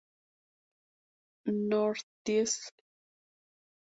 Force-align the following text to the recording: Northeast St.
Northeast 1.45 2.63
St. 2.63 2.73